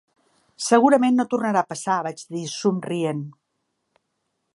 [0.67, 3.21] "Segurament no tornarà a passar" vaig dir, somrient.